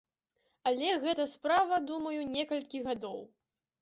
Але 0.69 0.89
гэта 1.03 1.27
справа, 1.33 1.81
думаю, 1.91 2.17
некалькіх 2.37 2.81
гадоў. 2.93 3.19